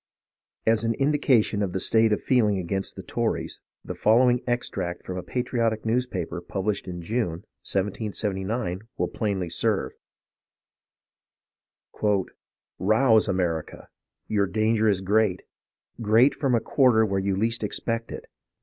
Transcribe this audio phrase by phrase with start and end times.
[0.65, 5.15] As an indication of the state of feeling against the Tories, the following extract from
[5.15, 9.93] a patriotic newspaper published in June, 1779, '^ill plainly serve:
[12.79, 13.89] "Rouse, America!
[14.27, 15.43] Your danger is great—
[16.01, 18.25] great from a quarter where you least expect it.